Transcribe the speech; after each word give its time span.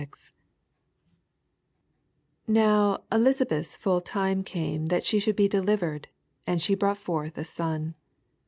57 0.01 0.31
Now 2.47 3.03
Elisabeth^B 3.11 3.77
full 3.77 4.01
time 4.01 4.43
came 4.43 4.87
that 4.87 5.05
she 5.05 5.19
should 5.19 5.35
be 5.35 5.47
delivered; 5.47 6.07
and 6.47 6.59
she 6.59 6.73
brought 6.73 6.97
forth 6.97 7.37
a 7.37 7.43
son. 7.43 7.93